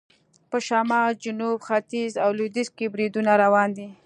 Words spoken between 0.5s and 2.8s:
شمال، جنوب، ختیځ او لویدیځ